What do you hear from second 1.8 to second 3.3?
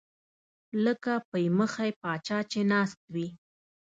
پاچا چې ناست وي